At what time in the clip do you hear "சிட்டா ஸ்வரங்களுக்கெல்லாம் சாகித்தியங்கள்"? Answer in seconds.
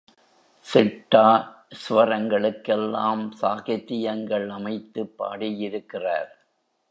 0.65-4.47